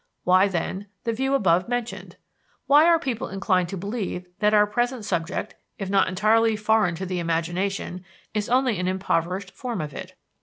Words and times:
Why, 0.23 0.47
then, 0.47 0.87
the 1.03 1.13
view 1.13 1.35
above 1.35 1.69
mentioned? 1.69 2.15
Why 2.65 2.87
are 2.87 2.97
people 2.97 3.29
inclined 3.29 3.69
to 3.69 3.77
believe 3.77 4.25
that 4.39 4.51
our 4.51 4.65
present 4.65 5.05
subject, 5.05 5.53
if 5.77 5.91
not 5.91 6.07
entirely 6.07 6.55
foreign 6.55 6.95
to 6.95 7.05
the 7.05 7.19
imagination, 7.19 8.03
is 8.33 8.49
only 8.49 8.79
an 8.79 8.87
impoverished 8.87 9.51
form 9.51 9.79
of 9.79 9.93
it? 9.93 10.15